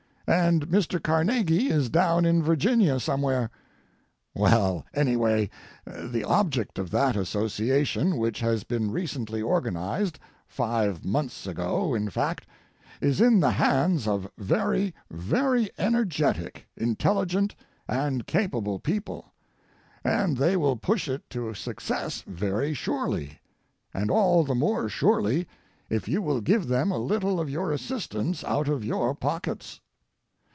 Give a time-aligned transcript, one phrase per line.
[0.27, 1.03] And Mr.
[1.03, 3.49] Carnegie is down in Virginia somewhere.
[4.33, 5.49] Well, anyway,
[5.85, 12.45] the object of that association which has been recently organized, five months ago, in fact,
[13.01, 17.53] is in the hands of very, very energetic, intelligent,
[17.85, 19.33] and capable people,
[20.01, 23.41] and they will push it to success very surely,
[23.93, 25.45] and all the more surely
[25.89, 29.81] if you will give them a little of your assistance out of your pockets.